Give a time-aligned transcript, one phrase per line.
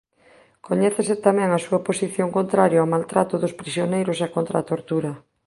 [0.67, 5.11] Coñécese tamén a súa posición contraria ao maltrato dos prisioneiros e contra a tortura.